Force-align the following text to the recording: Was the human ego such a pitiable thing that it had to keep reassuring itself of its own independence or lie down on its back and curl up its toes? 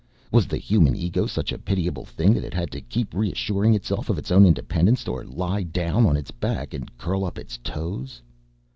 Was 0.31 0.47
the 0.47 0.57
human 0.57 0.95
ego 0.95 1.27
such 1.27 1.51
a 1.51 1.59
pitiable 1.59 2.05
thing 2.05 2.33
that 2.33 2.43
it 2.43 2.55
had 2.55 2.71
to 2.71 2.81
keep 2.81 3.13
reassuring 3.13 3.75
itself 3.75 4.09
of 4.09 4.17
its 4.17 4.31
own 4.31 4.47
independence 4.47 5.07
or 5.07 5.23
lie 5.25 5.61
down 5.61 6.07
on 6.07 6.17
its 6.17 6.31
back 6.31 6.73
and 6.73 6.89
curl 6.97 7.23
up 7.23 7.37
its 7.37 7.59
toes? 7.59 8.19